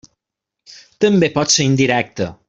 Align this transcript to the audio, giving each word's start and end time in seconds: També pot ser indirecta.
També 1.05 1.29
pot 1.35 1.55
ser 1.57 1.67
indirecta. 1.73 2.31